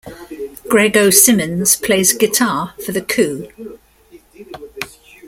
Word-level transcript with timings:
Grego 0.67 1.11
Simmons 1.11 1.75
plays 1.75 2.11
guitar 2.11 2.73
for 2.83 2.91
The 2.91 3.03
Coup. 3.03 3.47